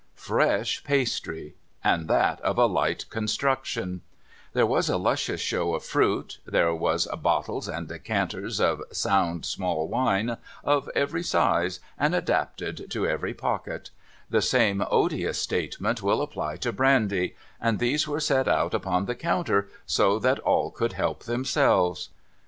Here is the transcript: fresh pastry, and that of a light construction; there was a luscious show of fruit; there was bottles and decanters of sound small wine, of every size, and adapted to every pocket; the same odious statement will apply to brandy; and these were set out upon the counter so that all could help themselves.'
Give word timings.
fresh 0.15 0.83
pastry, 0.83 1.53
and 1.83 2.07
that 2.07 2.41
of 2.41 2.57
a 2.57 2.65
light 2.65 3.07
construction; 3.11 4.01
there 4.51 4.65
was 4.65 4.89
a 4.89 4.97
luscious 4.97 5.39
show 5.39 5.75
of 5.75 5.83
fruit; 5.85 6.39
there 6.43 6.73
was 6.73 7.07
bottles 7.21 7.67
and 7.67 7.87
decanters 7.87 8.59
of 8.59 8.81
sound 8.91 9.45
small 9.45 9.87
wine, 9.87 10.37
of 10.63 10.89
every 10.95 11.21
size, 11.21 11.79
and 11.99 12.15
adapted 12.15 12.89
to 12.89 13.05
every 13.05 13.35
pocket; 13.35 13.91
the 14.27 14.41
same 14.41 14.83
odious 14.89 15.37
statement 15.39 16.01
will 16.01 16.23
apply 16.23 16.57
to 16.57 16.73
brandy; 16.73 17.35
and 17.61 17.77
these 17.77 18.07
were 18.07 18.19
set 18.19 18.47
out 18.47 18.73
upon 18.73 19.05
the 19.05 19.13
counter 19.13 19.69
so 19.85 20.17
that 20.17 20.39
all 20.39 20.71
could 20.71 20.93
help 20.93 21.25
themselves.' 21.25 22.09